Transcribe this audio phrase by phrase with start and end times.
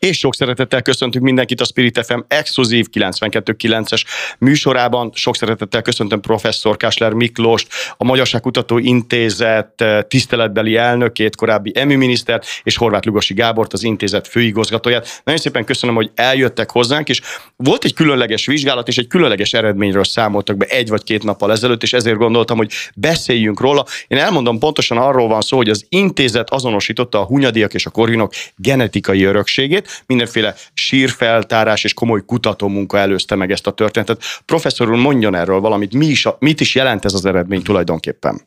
[0.00, 4.02] És sok szeretettel köszöntünk mindenkit a Spirit FM exkluzív 92.9-es
[4.38, 5.10] műsorában.
[5.14, 11.96] Sok szeretettel köszöntöm professzor Kásler Miklóst, a Magyarság Kutató Intézet eh, tiszteletbeli elnökét, korábbi EMÜ
[11.96, 15.20] minisztert, és Horváth Lugosi Gábort, az intézet főigazgatóját.
[15.24, 17.20] Nagyon szépen köszönöm, hogy eljöttek hozzánk, és
[17.56, 21.82] volt egy különleges vizsgálat, és egy különleges eredményről számoltak be egy vagy két nappal ezelőtt,
[21.82, 23.86] és ezért gondoltam, hogy beszéljünk róla.
[24.08, 28.32] Én elmondom pontosan arról van szó, hogy az intézet azonosította a hunyadiak és a korvinok
[28.56, 34.22] genetikai örökségét, mindenféle sírfeltárás és komoly kutatómunka előzte meg ezt a történetet.
[34.44, 38.40] Professzor úr, mondjon erről valamit, mi is, mit is jelent ez az eredmény tulajdonképpen?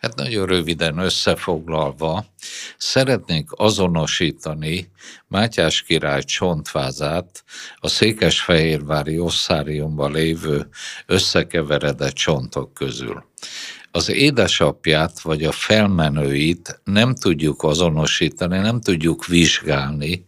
[0.00, 2.24] Hát nagyon röviden összefoglalva,
[2.76, 4.92] szeretnénk azonosítani
[5.28, 7.44] Mátyás király csontvázát
[7.76, 10.68] a Székesfehérvári osszáriumban lévő
[11.06, 13.24] összekeveredett csontok közül
[13.96, 20.24] az édesapját vagy a felmenőit nem tudjuk azonosítani, nem tudjuk vizsgálni,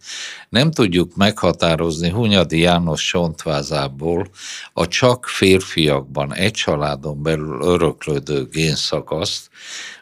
[0.56, 4.28] nem tudjuk meghatározni Hunyadi János csontvázából
[4.72, 9.50] a csak férfiakban egy családon belül öröklődő génszakaszt,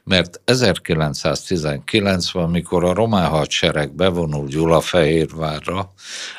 [0.05, 5.93] mert 1919-ben, amikor a román hadsereg bevonul Gyulafehérvárra,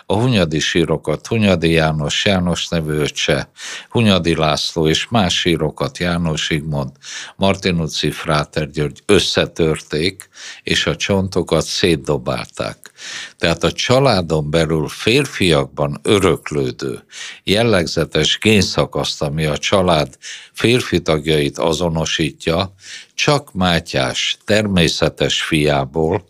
[0.05, 3.49] a Hunyadi sírokat Hunyadi János, János nevű öccse,
[3.89, 6.91] Hunyadi László és más sírokat János Igmond,
[7.36, 10.30] Martinucci Fráter György összetörték,
[10.63, 12.91] és a csontokat szétdobálták.
[13.38, 17.03] Tehát a családon belül férfiakban öröklődő,
[17.44, 20.17] jellegzetes génszakaszt, ami a család
[20.53, 22.73] férfi tagjait azonosítja,
[23.16, 26.23] csak Mátyás természetes fiából,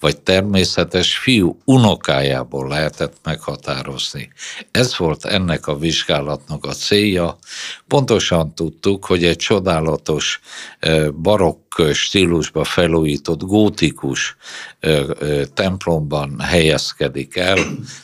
[0.00, 4.32] vagy természetes fiú unokájából lehetett meghatározni.
[4.70, 7.38] Ez volt ennek a vizsgálatnak a célja.
[7.86, 10.40] Pontosan tudtuk, hogy egy csodálatos
[11.22, 14.36] barokk stílusba felújított gótikus
[15.54, 17.58] templomban helyezkedik el,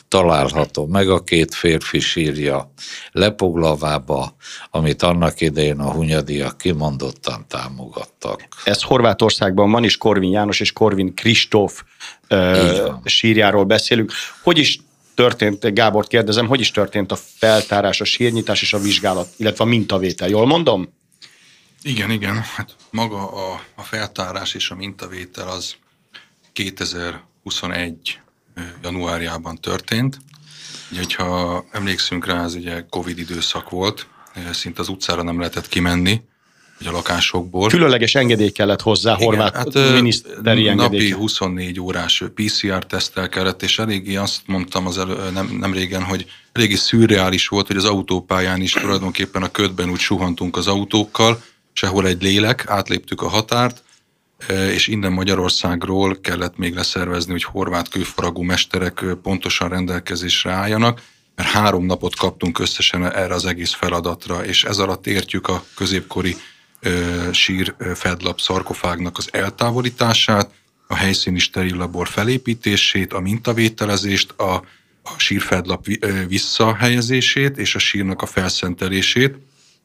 [0.07, 2.71] található meg a két férfi sírja
[3.11, 4.35] Lepoglavába,
[4.71, 8.24] amit annak idején a hunyadiak kimondottan támogattak.
[8.63, 11.83] Ez Horvátországban van is, Korvin János és Korvin Kristóf
[13.03, 14.11] sírjáról beszélünk.
[14.41, 14.79] Hogy is
[15.13, 19.67] történt, Gábor kérdezem, hogy is történt a feltárás, a sírnyitás és a vizsgálat, illetve a
[19.67, 20.93] mintavétel, jól mondom?
[21.81, 22.35] Igen, igen.
[22.55, 25.75] Hát maga a, a feltárás és a mintavétel az
[26.53, 28.19] 2021
[28.83, 30.17] januárjában történt.
[30.91, 34.07] Ugye, hogyha emlékszünk rá, ez ugye Covid időszak volt,
[34.51, 36.21] szinte az utcára nem lehetett kimenni,
[36.79, 37.69] a lakásokból.
[37.69, 40.99] Különleges engedély kellett hozzá, horvát hát, miniszteri engedély.
[40.99, 46.25] Napi 24 órás PCR-tesztel kellett, és eléggé azt mondtam az elő, nem, nem régen, hogy
[46.51, 51.43] eléggé szürreális volt, hogy az autópályán is tulajdonképpen a ködben úgy suhantunk az autókkal,
[51.73, 53.83] sehol egy lélek, átléptük a határt,
[54.73, 61.01] és innen Magyarországról kellett még leszervezni, hogy horvát kőfaragú mesterek pontosan rendelkezésre álljanak,
[61.35, 66.35] mert három napot kaptunk összesen erre az egész feladatra, és ez alatt értjük a középkori
[67.31, 70.51] sír fedlap szarkofágnak az eltávolítását,
[70.87, 74.53] a helyszíni steril labor felépítését, a mintavételezést, a,
[75.03, 75.85] a sírfedlap
[76.27, 79.35] visszahelyezését és a sírnak a felszentelését.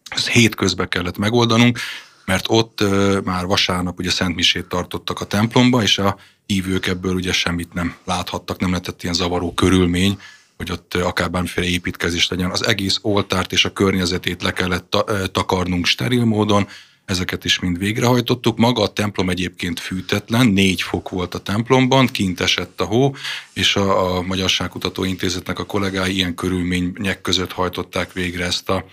[0.09, 1.79] Ezt hétközben kellett megoldanunk,
[2.25, 2.85] mert ott
[3.25, 7.95] már vasárnap ugye Szent Misét tartottak a templomba, és a hívők ebből ugye semmit nem
[8.05, 10.19] láthattak, nem lehetett ilyen zavaró körülmény,
[10.57, 12.51] hogy ott akár bármiféle építkezés legyen.
[12.51, 14.97] Az egész oltárt és a környezetét le kellett
[15.33, 16.69] takarnunk steril módon,
[17.11, 18.59] ezeket is mind végrehajtottuk.
[18.59, 23.15] Maga a templom egyébként fűtetlen, négy fok volt a templomban, kint esett a hó,
[23.53, 28.85] és a, a Magyarságkutató Intézetnek a kollégái ilyen körülmények között hajtották végre ezt a,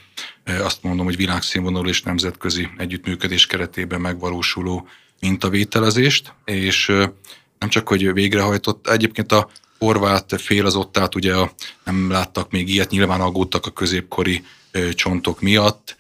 [0.44, 4.88] e, azt mondom, hogy világszínvonalú és nemzetközi együttműködés keretében megvalósuló
[5.20, 7.14] mintavételezést, és e,
[7.60, 11.36] nem csak, hogy végrehajtott, egyébként a horvát fél az ott át, ugye
[11.84, 15.96] nem láttak még ilyet, nyilván aggódtak a középkori e, csontok miatt,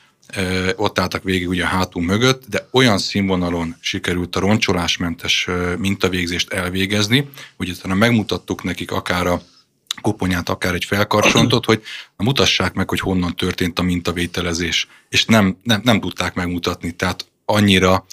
[0.75, 5.47] ott álltak végig ugye a hátunk mögött, de olyan színvonalon sikerült a roncsolásmentes
[5.77, 9.41] mintavégzést elvégezni, hogy utána megmutattuk nekik akár a
[10.01, 11.81] koponyát, akár egy felkarcsontot, hogy
[12.17, 17.25] na, mutassák meg, hogy honnan történt a mintavételezés, és nem, nem, nem tudták megmutatni, tehát
[17.45, 18.05] annyira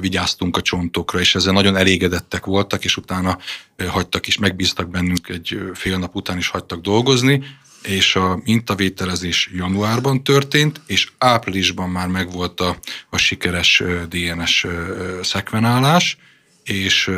[0.00, 3.38] vigyáztunk a csontokra, és ezzel nagyon elégedettek voltak, és utána
[3.88, 7.44] hagytak is, megbíztak bennünk egy fél nap után is hagytak dolgozni,
[7.82, 12.78] és a mintavételezés januárban történt, és áprilisban már megvolt a,
[13.10, 14.66] a sikeres DNS
[15.22, 16.16] szekvenálás,
[16.64, 17.10] és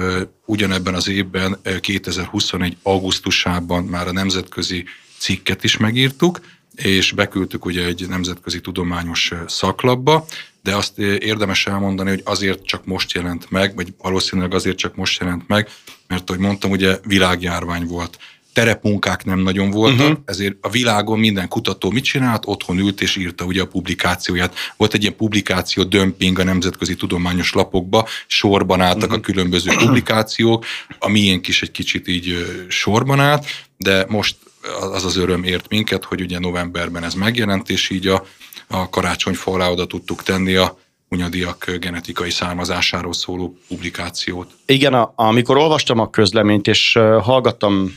[0.44, 2.76] ugyanebben az évben, 2021.
[2.82, 4.84] augusztusában már a nemzetközi
[5.18, 6.40] cikket is megírtuk,
[6.74, 10.26] és beküldtük ugye egy nemzetközi tudományos szaklapba,
[10.62, 15.20] de azt érdemes elmondani, hogy azért csak most jelent meg, vagy valószínűleg azért csak most
[15.20, 15.68] jelent meg,
[16.06, 18.18] mert ahogy mondtam, ugye világjárvány volt
[18.52, 20.18] terepmunkák nem nagyon voltak, uh-huh.
[20.24, 22.42] ezért a világon minden kutató mit csinált?
[22.46, 24.54] Otthon ült és írta ugye a publikációját.
[24.76, 29.16] Volt egy ilyen publikáció dömping a nemzetközi tudományos lapokba, sorban álltak uh-huh.
[29.16, 30.64] a különböző publikációk,
[30.98, 34.36] a miénk is egy kicsit így sorban állt, de most
[34.80, 38.24] az az öröm ért minket, hogy ugye novemberben ez megjelent, és így a,
[38.66, 44.50] a karácsonyfa alá oda tudtuk tenni a hunyadiak genetikai származásáról szóló publikációt.
[44.66, 47.96] Igen, a, amikor olvastam a közleményt, és hallgattam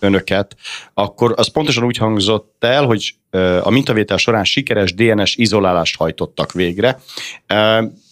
[0.00, 0.56] önöket,
[0.94, 3.14] akkor az pontosan úgy hangzott el, hogy
[3.62, 7.00] a mintavétel során sikeres DNS izolálást hajtottak végre.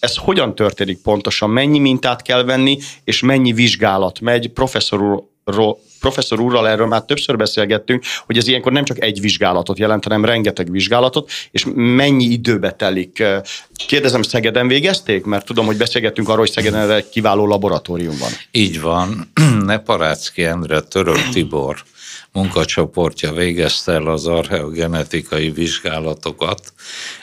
[0.00, 1.50] Ez hogyan történik pontosan?
[1.50, 4.48] Mennyi mintát kell venni, és mennyi vizsgálat megy?
[4.48, 5.22] Professzor úr,
[6.00, 10.24] professzor úrral erről már többször beszélgettünk, hogy ez ilyenkor nem csak egy vizsgálatot jelent, hanem
[10.24, 13.22] rengeteg vizsgálatot, és mennyi időbe telik.
[13.86, 15.24] Kérdezem, Szegeden végezték?
[15.24, 18.30] Mert tudom, hogy beszélgettünk arról, hogy Szegeden egy kiváló laboratórium van.
[18.50, 19.32] Így van.
[19.64, 21.84] Neparácki Endre, Török Tibor
[22.36, 26.72] munkacsoportja végezte el az archeogenetikai vizsgálatokat.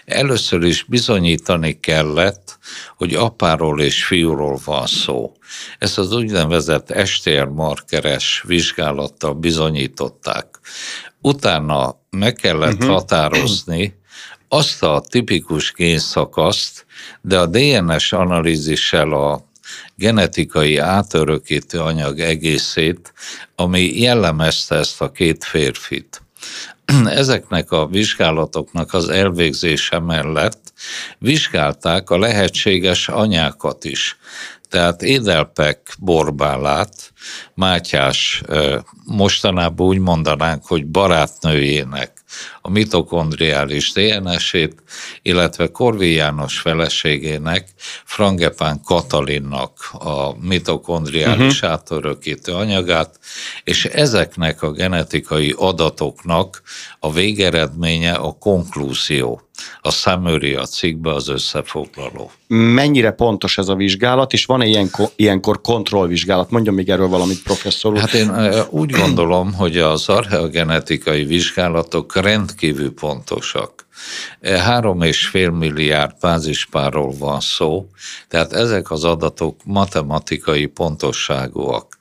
[0.06, 2.58] Először is bizonyítani kellett,
[2.98, 5.32] hogy apáról és fiúról van szó.
[5.80, 10.60] Ezt az úgynevezett STR markeres vizsgálattal bizonyították.
[11.22, 12.90] Utána meg kellett uh-huh.
[12.90, 14.02] határozni
[14.48, 16.86] azt a tipikus génszakaszt,
[17.22, 19.52] de a DNS analízissel a
[19.96, 23.14] genetikai átörökítő anyag egészét,
[23.56, 26.22] ami jellemezte ezt a két férfit.
[27.06, 30.74] Ezeknek a vizsgálatoknak az elvégzése mellett
[31.18, 34.18] vizsgálták a lehetséges anyákat is.
[34.70, 37.14] Tehát Édelpek borbálát
[37.54, 38.44] Mátyás
[39.06, 42.13] mostanában úgy mondanánk, hogy barátnőjének
[42.62, 44.84] a mitokondriális DNS-ét,
[45.22, 47.68] illetve Korvi János feleségének,
[48.06, 51.72] Frangepán Katalinnak a mitokondriális uh-huh.
[51.72, 53.20] átörökítő anyagát,
[53.64, 56.62] és ezeknek a genetikai adatoknak
[57.00, 59.42] a végeredménye a konklúzió.
[59.82, 62.32] A Samuria a cikkbe az összefoglaló.
[62.48, 66.52] Mennyire pontos ez a vizsgálat, és van-e ilyenkor, ilyenkor kontrollvizsgálat?
[66.52, 68.00] Mondjon még erről valamit, professzor úr.
[68.00, 68.32] Hát én
[68.70, 73.88] úgy gondolom, hogy az archeogenetikai vizsgálatok rendkívül pontosak.
[74.42, 77.88] Három és fél milliárd bázispárról van szó,
[78.28, 81.98] tehát ezek az adatok matematikai pontosságúak.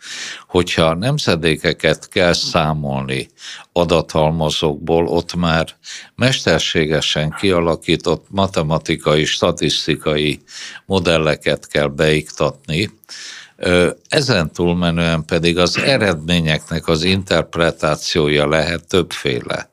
[0.47, 3.31] Hogyha nemzedékeket kell számolni
[3.73, 5.69] adathalmazokból, ott már
[6.15, 10.43] mesterségesen kialakított matematikai, statisztikai
[10.87, 12.91] modelleket kell beiktatni,
[14.09, 19.71] ezen túlmenően pedig az eredményeknek az interpretációja lehet többféle.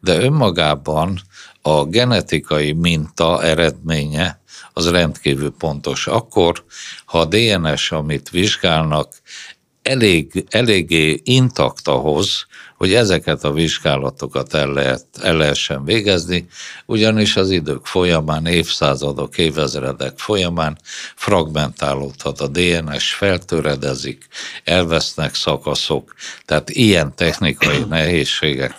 [0.00, 1.20] De önmagában
[1.62, 4.40] a genetikai minta eredménye
[4.72, 6.06] az rendkívül pontos.
[6.06, 6.64] Akkor,
[7.04, 9.12] ha a DNS, amit vizsgálnak,
[9.82, 16.46] elég, eléggé intakt ahhoz, hogy ezeket a vizsgálatokat el, lehet, el lehessen végezni,
[16.86, 20.78] ugyanis az idők folyamán, évszázadok, évezredek folyamán
[21.16, 24.26] fragmentálódhat a DNS, feltöredezik,
[24.64, 28.78] elvesznek szakaszok, tehát ilyen technikai nehézségek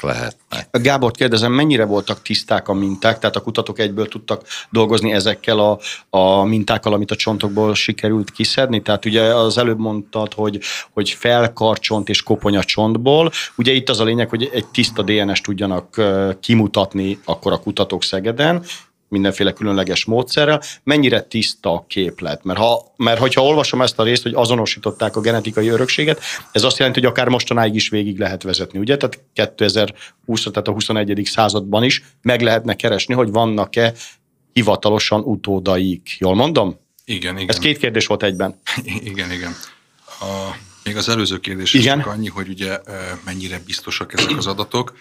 [0.53, 0.81] lehetnek.
[0.81, 5.79] Gábor, kérdezem, mennyire voltak tiszták a minták, tehát a kutatók egyből tudtak dolgozni ezekkel a,
[6.09, 8.81] a mintákkal, amit a csontokból sikerült kiszedni?
[8.81, 10.59] Tehát ugye az előbb mondtad, hogy,
[10.93, 16.01] hogy felkarcsont és koponya csontból, ugye itt az a lényeg, hogy egy tiszta DNS-t tudjanak
[16.39, 18.63] kimutatni akkor a kutatók Szegeden,
[19.13, 22.43] mindenféle különleges módszerrel, mennyire tiszta a képlet.
[22.43, 26.77] Mert, ha, mert hogyha olvasom ezt a részt, hogy azonosították a genetikai örökséget, ez azt
[26.77, 28.97] jelenti, hogy akár mostanáig is végig lehet vezetni, ugye?
[28.97, 31.21] Tehát 2020, tehát a 21.
[31.25, 33.93] században is meg lehetne keresni, hogy vannak-e
[34.53, 36.15] hivatalosan utódaik.
[36.19, 36.79] Jól mondom?
[37.05, 37.49] Igen, igen.
[37.49, 38.59] Ez két kérdés volt egyben.
[39.11, 39.55] igen, igen.
[40.19, 42.79] A még az előző kérdés is csak annyi, hogy ugye
[43.25, 44.97] mennyire biztosak ezek az adatok.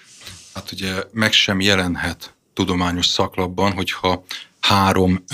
[0.55, 4.25] Hát ugye meg sem jelenhet tudományos szaklapban, hogyha
[4.61, 5.25] három,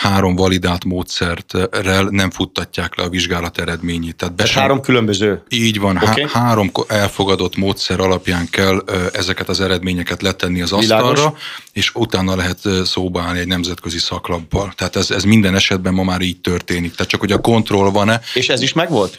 [0.00, 4.16] három validált módszerrel nem futtatják le a vizsgálat eredményét.
[4.16, 5.42] Tehát, Tehát három különböző?
[5.48, 6.22] Így van, okay.
[6.22, 11.40] há- három elfogadott módszer alapján kell ezeket az eredményeket letenni az asztalra, Világos.
[11.72, 14.72] és utána lehet szóba állni egy nemzetközi szaklappal.
[14.76, 16.94] Tehát ez, ez minden esetben ma már így történik.
[16.94, 18.20] Tehát csak, hogy a kontroll van-e.
[18.34, 19.16] És ez is megvolt?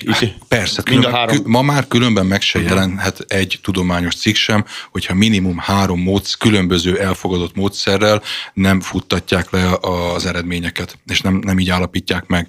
[0.48, 0.84] Persze.
[0.90, 1.38] Mind a három.
[1.46, 2.74] Ma már különben meg se uh-huh.
[2.74, 8.22] jelenhet egy tudományos cikk sem, hogyha minimum három módsz, különböző elfogadott módszerrel
[8.54, 10.70] nem futtatják le az eredményeket,
[11.06, 12.48] és nem, nem így állapítják meg.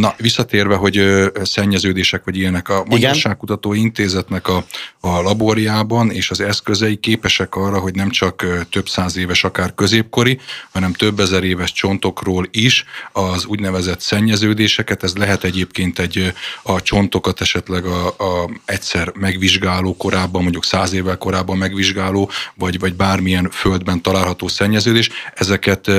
[0.00, 4.64] Na, visszatérve, hogy ö, szennyeződések vagy ilyenek, a Magyarságkutató Intézetnek a,
[5.00, 10.38] a laborjában és az eszközei képesek arra, hogy nem csak több száz éves, akár középkori,
[10.72, 16.32] hanem több ezer éves csontokról is az úgynevezett szennyeződéseket, ez lehet egyébként egy
[16.62, 22.94] a csontokat esetleg a, a egyszer megvizsgáló korábban, mondjuk száz évvel korábban megvizsgáló, vagy, vagy
[22.94, 25.90] bármilyen földben található szennyeződés, ezeket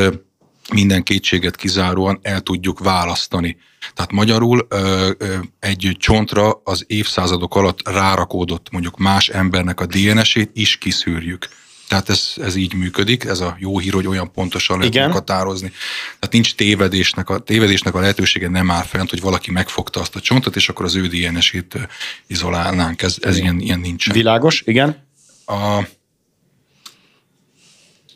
[0.74, 3.58] minden kétséget kizáróan el tudjuk választani.
[3.94, 4.68] Tehát magyarul
[5.60, 11.48] egy csontra az évszázadok alatt rárakódott mondjuk más embernek a DNS-ét is kiszűrjük.
[11.88, 15.06] Tehát ez, ez így működik, ez a jó hír, hogy olyan pontosan lehet Igen.
[15.06, 15.72] meghatározni.
[16.20, 20.20] Tehát nincs tévedésnek, a tévedésnek a lehetősége nem áll fent, hogy valaki megfogta azt a
[20.20, 21.78] csontot, és akkor az ő DNS-ét
[22.28, 23.02] izolálnánk.
[23.02, 24.14] Ez, ez ilyen, ilyen nincsen.
[24.14, 25.08] Világos, igen.
[25.46, 25.80] A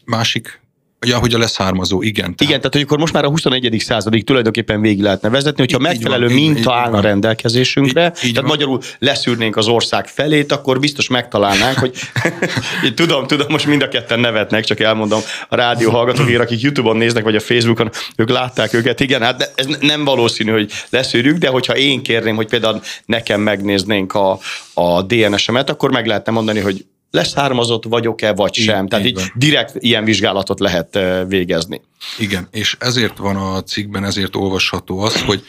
[0.05, 0.61] másik
[1.05, 2.23] Ja, hogy a leszármazó, igen.
[2.23, 2.41] Tehát...
[2.41, 3.75] Igen, tehát hogy akkor most már a 21.
[3.79, 8.05] századig tulajdonképpen végig lehetne vezetni, hogyha így, megfelelő így van, minta így, állna így rendelkezésünkre,
[8.05, 8.45] így, így tehát van.
[8.45, 11.97] magyarul leszűrnénk az ország felét, akkor biztos megtalálnánk, hogy
[12.95, 17.23] tudom, tudom, most mind a ketten nevetnek, csak elmondom a rádió hallgatókért, akik YouTube-on néznek,
[17.23, 21.77] vagy a Facebookon, ők látták őket, igen, hát ez nem valószínű, hogy leszűrjük, de hogyha
[21.77, 24.39] én kérném, hogy például nekem megnéznénk a,
[24.73, 28.87] a DNS-emet, akkor meg lehetne mondani, hogy leszármazott vagyok-e, vagy így, sem.
[28.87, 31.81] Tehát így, így direkt ilyen vizsgálatot lehet végezni.
[32.17, 35.43] Igen, és ezért van a cikkben, ezért olvasható az, hogy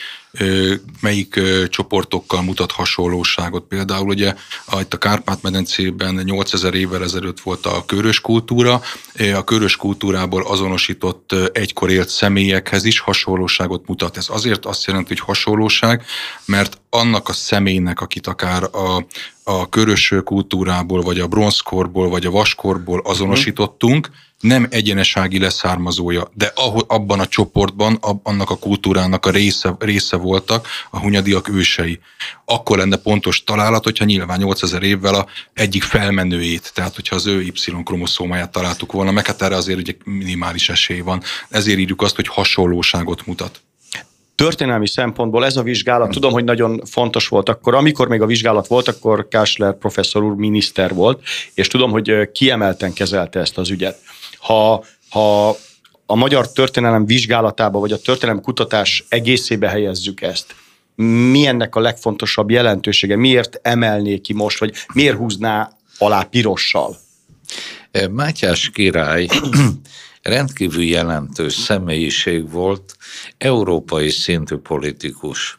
[1.00, 3.64] melyik csoportokkal mutat hasonlóságot.
[3.64, 4.35] Például ugye
[4.80, 8.80] itt a Kárpát-medencében 8000 évvel ezelőtt volt a körös kultúra,
[9.35, 14.16] a körös kultúrából azonosított egykor élt személyekhez is hasonlóságot mutat.
[14.16, 16.04] Ez azért azt jelenti, hogy hasonlóság,
[16.45, 19.07] mert annak a személynek, akit akár a,
[19.42, 24.11] a körös kultúrából, vagy a bronzkorból, vagy a vaskorból azonosítottunk,
[24.41, 30.17] nem egyenesági leszármazója, de ahol, abban a csoportban, ab, annak a kultúrának a része, része
[30.17, 32.01] voltak a hunyadiak ősei.
[32.45, 37.43] Akkor lenne pontos találat, hogyha nyilván 8000 évvel a egyik felmenőjét, tehát hogyha az ő
[37.43, 41.23] Y-kromoszómáját találtuk volna, meg hát erre azért ugye minimális esély van.
[41.49, 43.61] Ezért írjuk azt, hogy hasonlóságot mutat
[44.35, 48.67] történelmi szempontból ez a vizsgálat, tudom, hogy nagyon fontos volt akkor, amikor még a vizsgálat
[48.67, 51.23] volt, akkor Kásler professzor úr miniszter volt,
[51.55, 53.99] és tudom, hogy kiemelten kezelte ezt az ügyet.
[54.41, 55.57] Ha, ha
[56.07, 60.55] a magyar történelem vizsgálatába, vagy a történelem kutatás egészébe helyezzük ezt,
[61.31, 63.17] mi ennek a legfontosabb jelentősége?
[63.17, 66.97] Miért emelné ki most, vagy miért húzná alá pirossal?
[68.11, 69.27] Mátyás király
[70.23, 72.97] rendkívül jelentős személyiség volt,
[73.39, 75.59] európai szintű politikus.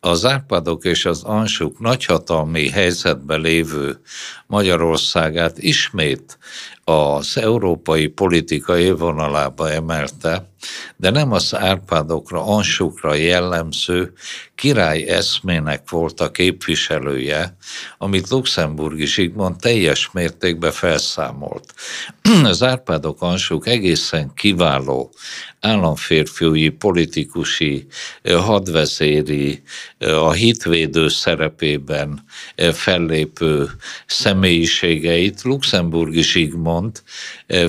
[0.00, 4.00] Az Árpádok és az Ansuk nagyhatalmi helyzetben lévő
[4.46, 6.38] Magyarországát ismét
[6.88, 10.48] az európai politika élvonalába emelte,
[10.96, 14.12] de nem az Árpádokra, Ansukra jellemző
[14.54, 17.56] király eszmének volt a képviselője,
[17.98, 21.74] amit Luxemburgi Zsigmond teljes mértékben felszámolt.
[22.44, 25.12] Az Árpádok Ansuk egészen kiváló
[25.60, 27.86] államférfiúi, politikusi,
[28.24, 29.62] hadvezéri,
[29.98, 32.24] a hitvédő szerepében
[32.72, 33.70] fellépő
[34.06, 37.02] személyiségeit Luxemburgi Zsigmond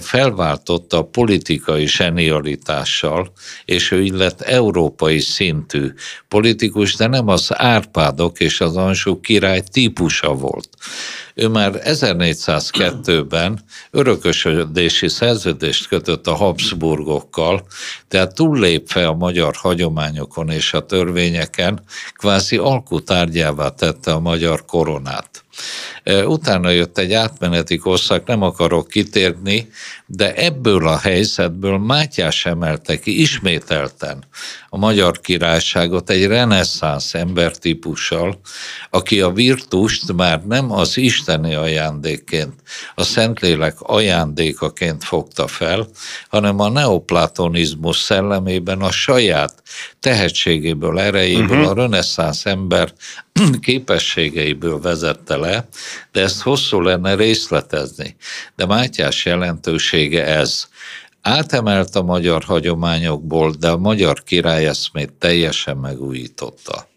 [0.02, 3.32] felváltotta a politikai zsenialitással,
[3.66, 5.94] és ő így lett európai szintű
[6.28, 10.70] politikus, de nem az Árpádok és az Ansó király típusa volt.
[11.40, 13.60] Ő már 1402-ben
[13.92, 17.66] örökösödési szerződést kötött a Habsburgokkal,
[18.08, 21.80] tehát túllépve a magyar hagyományokon és a törvényeken,
[22.14, 25.44] kvázi alkutárgyává tette a magyar koronát.
[26.26, 29.70] Utána jött egy átmeneti korszak, nem akarok kitérni,
[30.06, 34.24] de ebből a helyzetből Mátyás emelte ki ismételten
[34.70, 38.40] a magyar királyságot egy reneszánsz embertípussal,
[38.90, 40.98] aki a virtust már nem az
[41.30, 42.54] isteni ajándékként,
[42.96, 45.88] a Szentlélek ajándékaként fogta fel,
[46.30, 49.64] hanem a neoplatonizmus szellemében a saját
[50.00, 51.70] tehetségéből, erejéből, uh-huh.
[51.70, 52.94] a reneszánsz ember
[53.62, 55.68] képességeiből vezette le,
[56.12, 58.16] de ezt hosszú lenne részletezni.
[58.56, 60.68] De Mátyás jelentősége ez.
[61.22, 66.88] átemelt a magyar hagyományokból, de a magyar király eszmét teljesen megújította.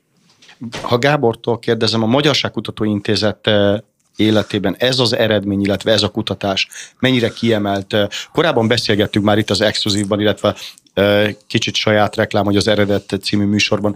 [0.83, 3.79] Ha Gábortól kérdezem, a Magyarságkutató Intézet eh,
[4.17, 7.97] életében ez az eredmény, illetve ez a kutatás mennyire kiemelt.
[8.33, 10.57] Korábban beszélgettünk már itt az Exkluzívban, illetve
[11.47, 13.95] kicsit saját reklám, hogy az Eredet című műsorban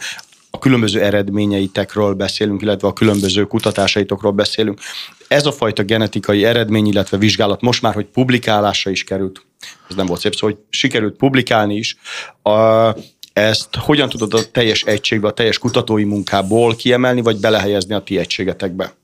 [0.51, 4.81] a különböző eredményeitekről beszélünk, illetve a különböző kutatásaitokról beszélünk.
[5.29, 9.47] Ez a fajta genetikai eredmény, illetve vizsgálat most már, hogy publikálásra is került,
[9.89, 11.97] ez nem volt szép szó, hogy sikerült publikálni is,
[12.43, 12.91] a,
[13.33, 18.19] ezt hogyan tudod a teljes egységbe, a teljes kutatói munkából kiemelni, vagy belehelyezni a ti
[18.19, 18.95] egységetekbe?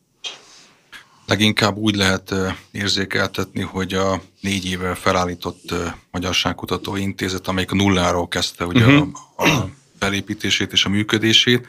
[1.26, 2.34] Leginkább úgy lehet
[2.70, 5.74] érzékeltetni, hogy a négy éve felállított
[6.10, 9.08] Magyarságkutató Intézet, amelyik nulláról kezdte ugye uh-huh.
[9.36, 11.66] a, a felépítését és a működését,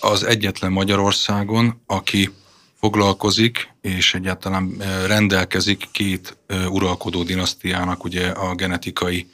[0.00, 2.30] az egyetlen Magyarországon, aki
[2.80, 4.76] foglalkozik és egyáltalán
[5.06, 6.36] rendelkezik két
[6.68, 9.26] uralkodó dinasztiának ugye a genetikai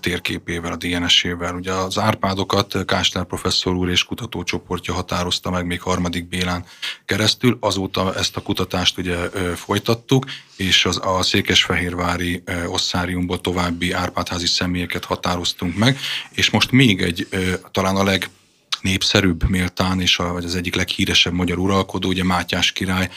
[0.00, 1.54] térképével, a DNS-ével.
[1.54, 6.64] Ugye az Árpádokat Kásler professzor úr és kutatócsoportja határozta meg még harmadik Bélán
[7.04, 7.56] keresztül.
[7.60, 9.16] Azóta ezt a kutatást ugye
[9.54, 10.24] folytattuk,
[10.56, 15.98] és az, a Székesfehérvári osszáriumból további Árpádházi személyeket határoztunk meg,
[16.30, 17.28] és most még egy
[17.70, 18.30] talán a leg
[18.82, 23.10] népszerűbb méltán, és a, vagy az egyik leghíresebb magyar uralkodó, ugye Mátyás király,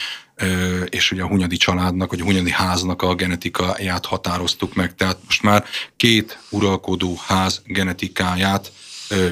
[0.88, 4.94] és ugye a Hunyadi családnak, vagy a Hunyadi háznak a genetikáját határoztuk meg.
[4.94, 5.64] Tehát most már
[5.96, 8.72] két uralkodó ház genetikáját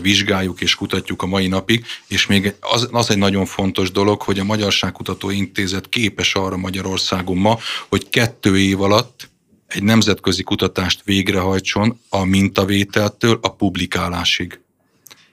[0.03, 4.38] vizsgáljuk és kutatjuk a mai napig, és még az, az egy nagyon fontos dolog, hogy
[4.38, 9.29] a Magyarságkutató Intézet képes arra Magyarországon ma, hogy kettő év alatt
[9.67, 14.61] egy nemzetközi kutatást végrehajtson a mintavételtől a publikálásig.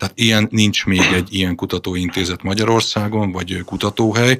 [0.01, 4.39] Tehát ilyen nincs még egy ilyen kutatóintézet Magyarországon, vagy kutatóhely.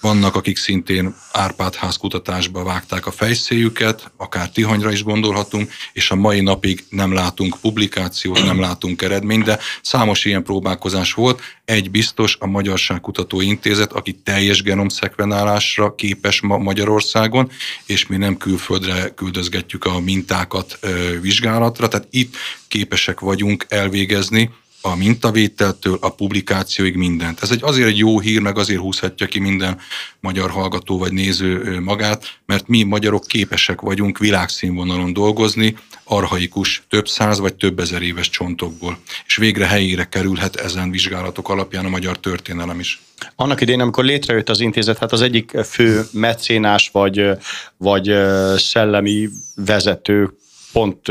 [0.00, 6.40] Vannak, akik szintén Árpádház kutatásba vágták a fejszéjüket, akár Tihanyra is gondolhatunk, és a mai
[6.40, 11.40] napig nem látunk publikációt, nem látunk eredményt, de számos ilyen próbálkozás volt.
[11.64, 17.50] Egy biztos, a Magyarság Kutató Intézet, aki teljes genomszekvenálásra képes ma Magyarországon,
[17.86, 20.78] és mi nem külföldre küldözgetjük a mintákat
[21.20, 22.36] vizsgálatra, tehát itt
[22.68, 24.50] képesek vagyunk elvégezni
[24.82, 27.42] a mintavételtől a publikációig mindent.
[27.42, 29.80] Ez egy azért egy jó hír, meg azért húzhatja ki minden
[30.20, 37.38] magyar hallgató vagy néző magát, mert mi magyarok képesek vagyunk világszínvonalon dolgozni, arhaikus, több száz
[37.38, 38.98] vagy több ezer éves csontokból.
[39.26, 43.02] És végre helyére kerülhet ezen vizsgálatok alapján a magyar történelem is.
[43.36, 47.30] Annak idén, amikor létrejött az intézet, hát az egyik fő mecénás vagy,
[47.76, 48.14] vagy
[48.56, 50.36] szellemi vezető
[50.72, 51.06] pont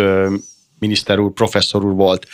[0.80, 2.28] miniszter úr, professzor úr volt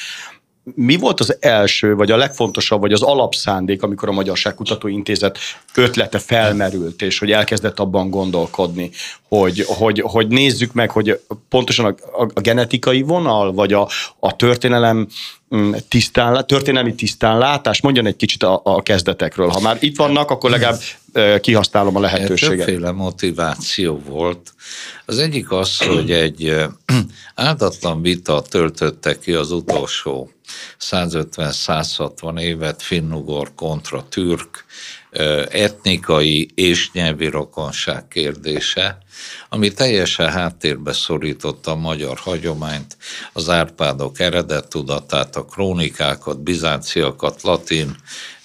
[0.76, 5.38] mi volt az első, vagy a legfontosabb, vagy az alapszándék, amikor a Magyarságkutató Intézet
[5.76, 8.92] ötlete felmerült, és hogy elkezdett abban gondolkodni,
[9.28, 14.36] hogy, hogy, hogy nézzük meg, hogy pontosan a, a, a genetikai vonal, vagy a, a
[14.36, 15.08] történelem
[15.56, 19.48] mm, tisztán, történelmi tisztánlátás, mondjon egy kicsit a, a kezdetekről.
[19.48, 20.80] Ha már itt vannak, akkor legalább
[21.42, 22.66] kihasználom a lehetőséget.
[22.66, 24.54] Többféle motiváció volt.
[25.06, 26.56] Az egyik az, hogy egy
[27.36, 30.32] áldatlan vita töltötte ki az utolsó
[30.80, 34.66] 150-160 évet finnugor kontra türk
[35.50, 38.98] etnikai és nyelvi rokonság kérdése,
[39.50, 42.98] ami teljesen háttérbe szorította a magyar hagyományt,
[43.34, 47.96] az Árpádok eredettudatát, a krónikákat, bizánciakat, latin,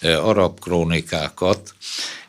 [0.03, 1.75] arab krónikákat,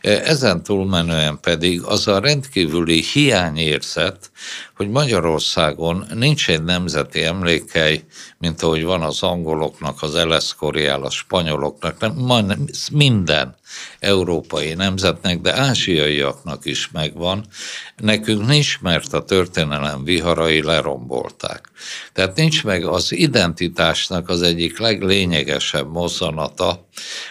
[0.01, 4.32] ezen túlmenően pedig az a rendkívüli hiányérzet,
[4.75, 8.03] hogy Magyarországon nincs egy nemzeti emlékhely,
[8.38, 13.56] mint ahogy van az angoloknak, az eleszkoriál, a spanyoloknak, nem, majdnem minden
[13.99, 17.45] európai nemzetnek, de ázsiaiaknak is megvan.
[17.97, 21.71] Nekünk nincs, mert a történelem viharai lerombolták.
[22.13, 26.87] Tehát nincs meg az identitásnak az egyik leglényegesebb mozzanata,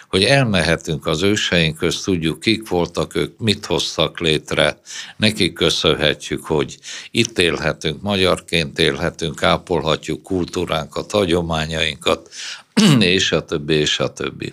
[0.09, 4.81] hogy elmehetünk az őseink közt, tudjuk, kik voltak ők, mit hoztak létre,
[5.17, 6.79] nekik köszönhetjük, hogy
[7.11, 12.29] itt élhetünk, magyarként élhetünk, ápolhatjuk kultúránkat, hagyományainkat,
[12.99, 14.53] és a többi, és a többi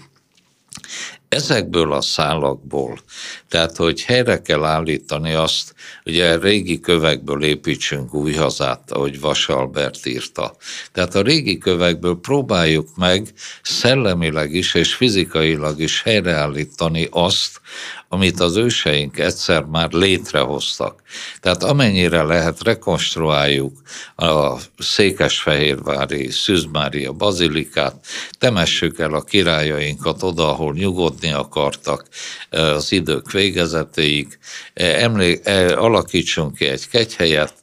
[1.29, 2.99] ezekből a szálakból,
[3.47, 5.73] tehát hogy helyre kell állítani azt,
[6.04, 10.56] a régi kövekből építsünk új hazát, ahogy Vas Albert írta.
[10.92, 17.62] Tehát a régi kövekből próbáljuk meg szellemileg is és fizikailag is helyreállítani azt,
[18.12, 21.02] amit az őseink egyszer már létrehoztak.
[21.42, 23.82] Tehát amennyire lehet, rekonstruáljuk
[24.15, 28.06] a Székesfehérvári Szűzmária bazilikát,
[28.38, 32.08] temessük el a királyainkat oda, ahol nyugodni akartak
[32.50, 34.38] az idők végezetéig,
[34.74, 37.53] emlé- alakítsunk ki egy kegyhelyet,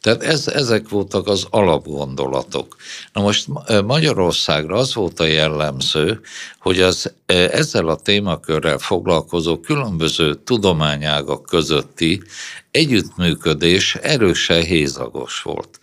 [0.00, 2.76] Tehát ez, ezek voltak az alapgondolatok.
[3.12, 3.46] Na most
[3.84, 6.20] Magyarországra az volt a jellemző,
[6.58, 12.22] hogy az ezzel a témakörrel foglalkozó különböző tudományágak közötti
[12.70, 15.78] együttműködés erősen hézagos volt.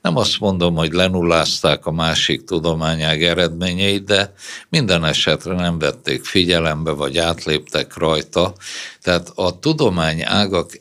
[0.00, 4.34] Nem azt mondom, hogy lenullázták a másik tudományág eredményeit, de
[4.68, 8.54] minden esetre nem vették figyelembe, vagy átléptek rajta.
[9.02, 10.80] Tehát a tudományágak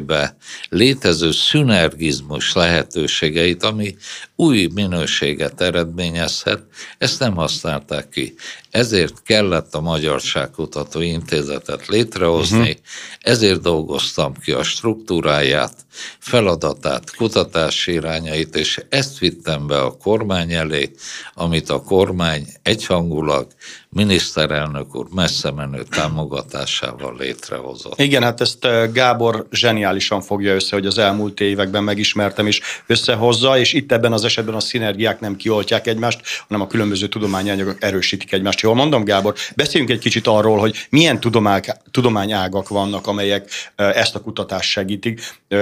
[0.00, 0.36] együttműködésébe
[0.68, 3.96] létező szünergizmus lehetőségeit, ami
[4.36, 6.62] új minőséget eredményezhet,
[6.98, 8.34] ezt nem használták ki.
[8.70, 12.74] Ezért kellett a Magyarságkutató Intézetet létrehozni, uh-huh.
[13.20, 15.74] ezért dolgoztam ki a struktúráját,
[16.18, 20.90] feladatát, kutatási irányait, és ezt vittem be a kormány elé,
[21.34, 23.46] amit a kormány egyhangulag
[23.88, 28.00] miniszterelnök úr messze menő támogatásával létrehozott.
[28.00, 29.46] Igen, hát ezt eh, Gábor
[29.90, 34.54] zseniálisan fogja össze, hogy az elmúlt években megismertem és összehozza, és itt ebben az esetben
[34.54, 38.60] a szinergiák nem kioltják egymást, hanem a különböző tudományanyagok erősítik egymást.
[38.60, 39.34] Jól mondom, Gábor?
[39.56, 45.20] Beszéljünk egy kicsit arról, hogy milyen tudomány, tudományágak vannak, amelyek eh, ezt a kutatást segítik.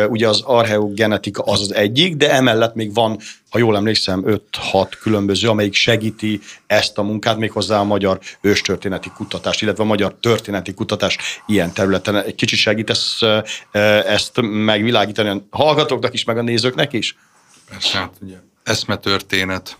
[0.08, 3.18] Ugye az archeogenetika az az egyik, de emellett még van
[3.50, 9.62] ha jól emlékszem, 5-6 különböző, amelyik segíti ezt a munkát, méghozzá a magyar őstörténeti kutatást,
[9.62, 12.16] illetve a magyar történeti kutatás ilyen területen.
[12.16, 13.20] Egy kicsit segítesz
[14.06, 17.16] ezt megvilágítani a hallgatóknak is, meg a nézőknek is?
[17.68, 19.78] Persze, hát ugye eszmetörténet,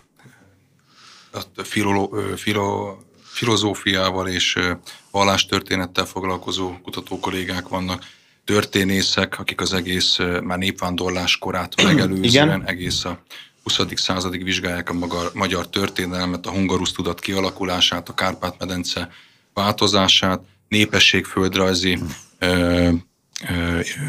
[1.31, 4.57] a filolo, filo, filozófiával és
[5.11, 8.03] vallástörténettel foglalkozó kutatókollégák vannak,
[8.53, 13.19] történészek, akik az egész már népvándorlás korát megelőzően egész a
[13.63, 13.79] 20.
[13.95, 19.09] századig vizsgálják a maga, magyar történelmet, a hungarusz tudat kialakulását, a Kárpát-medence
[19.53, 21.99] változását, népességföldrajzi
[22.39, 22.89] ö,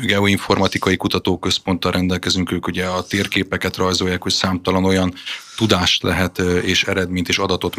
[0.02, 5.14] geoinformatikai kutatóközponttal rendelkezünk, ők ugye a térképeket rajzolják, hogy számtalan olyan
[5.60, 7.76] tudást lehet és eredményt és adatot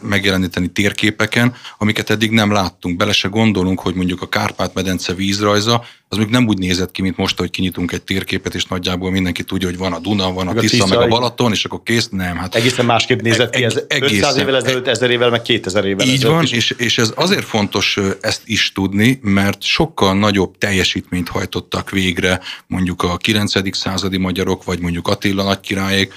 [0.00, 2.96] megjeleníteni térképeken, amiket eddig nem láttunk.
[2.96, 7.16] Bele se gondolunk, hogy mondjuk a Kárpát-medence vízrajza, az még nem úgy nézett ki, mint
[7.16, 10.50] most, hogy kinyitunk egy térképet, és nagyjából mindenki tudja, hogy van a Duna, van a,
[10.50, 12.36] a Tisza, meg a Balaton, és akkor kész, nem.
[12.36, 16.06] Hát egészen másképp nézett ki, ez egészen, 500 évvel ezelőtt, 1000 évvel, meg 2000 évvel
[16.06, 21.90] Így van, és, és ez azért fontos ezt is tudni, mert sokkal nagyobb teljesítményt hajtottak
[21.90, 23.76] végre mondjuk a 9.
[23.76, 26.12] századi magyarok, vagy mondjuk Attila nagykirályék,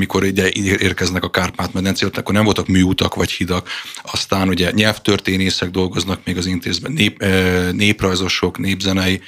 [0.00, 3.68] amikor ide érkeznek a Kárpát-medencét, akkor nem voltak műutak vagy hidak.
[4.02, 7.24] Aztán ugye nyelvtörténészek dolgoznak még az intézben, nép,
[7.72, 9.20] néprajzosok, népzenei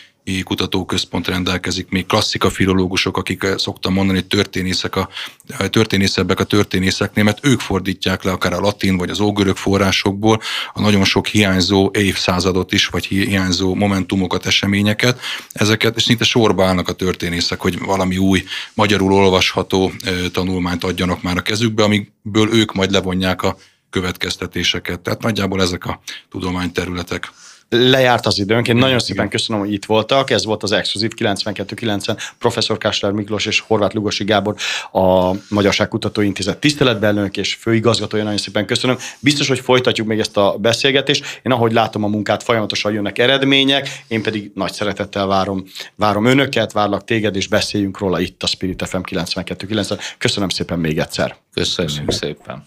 [0.45, 5.09] kutatóközpont rendelkezik, még klasszika filológusok, akik eh, szoktam mondani, történészek a,
[5.49, 10.41] eh, történészebbek a történészeknél, mert ők fordítják le akár a latin vagy az ógörög forrásokból
[10.73, 15.21] a nagyon sok hiányzó évszázadot is, vagy hiányzó momentumokat, eseményeket.
[15.53, 21.23] Ezeket és szinte sorba állnak a történészek, hogy valami új magyarul olvasható eh, tanulmányt adjanak
[21.23, 23.57] már a kezükbe, amikből ők majd levonják a
[23.91, 25.01] következtetéseket.
[25.01, 27.33] Tehát nagyjából ezek a tudományterületek
[27.75, 28.69] lejárt az időnk.
[28.69, 30.31] Én nagyon szépen köszönöm, hogy itt voltak.
[30.31, 34.55] Ez volt az Exkluzív 9290 professzor Kásler Miklós és Horváth Lugosi Gábor,
[34.93, 38.23] a Magyarság Kutatóintézet tiszteletbelnök és főigazgatója.
[38.23, 38.97] Nagyon szépen köszönöm.
[39.19, 41.41] Biztos, hogy folytatjuk még ezt a beszélgetést.
[41.43, 46.73] Én ahogy látom a munkát, folyamatosan jönnek eredmények, én pedig nagy szeretettel várom, várom önöket,
[46.73, 49.99] várlak téged, és beszéljünk róla itt a Spirit FM 9290.
[50.19, 51.37] Köszönöm szépen még egyszer.
[51.55, 52.65] Köszönjük szépen.